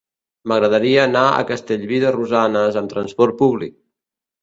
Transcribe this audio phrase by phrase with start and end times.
[0.51, 3.81] M'agradaria anar a Castellví de Rosanes amb trasport públic.